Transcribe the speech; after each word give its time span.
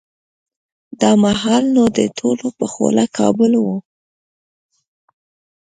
دا 1.01 1.11
مهال 1.23 1.63
نو 1.75 1.83
د 1.97 1.99
ټولو 2.17 2.47
په 2.57 2.65
خوله 2.73 3.03
کابل 3.17 3.51
و. 3.59 3.65